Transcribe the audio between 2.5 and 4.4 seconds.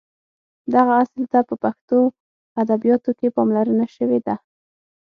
ادبیاتو کې پاملرنه شوې ده.